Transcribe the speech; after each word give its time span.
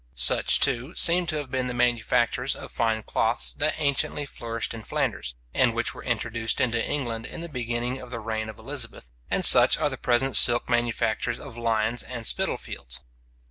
Such, 0.15 0.59
too, 0.59 0.95
seem 0.95 1.27
to 1.27 1.35
have 1.37 1.51
been 1.51 1.67
the 1.67 1.75
manufactures 1.75 2.55
of 2.55 2.71
fine 2.71 3.03
cloths 3.03 3.51
that 3.51 3.75
anciently 3.77 4.25
flourished 4.25 4.73
in 4.73 4.81
Flanders, 4.81 5.35
and 5.53 5.75
which 5.75 5.93
were 5.93 6.03
introduced 6.03 6.59
into 6.59 6.83
England 6.83 7.27
in 7.27 7.41
the 7.41 7.47
beginning 7.47 7.99
of 8.01 8.09
the 8.09 8.19
reign 8.19 8.49
of 8.49 8.57
Elizabeth, 8.57 9.11
and 9.29 9.45
such 9.45 9.77
are 9.77 9.91
the 9.91 9.97
present 9.97 10.35
silk 10.37 10.67
manufactures 10.67 11.37
of 11.37 11.55
Lyons 11.55 12.01
and 12.01 12.25
Spitalfields. 12.25 13.01